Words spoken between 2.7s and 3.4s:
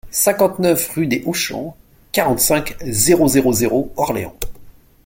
zéro